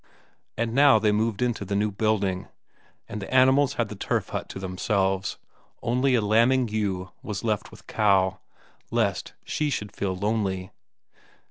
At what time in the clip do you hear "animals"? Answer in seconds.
3.31-3.75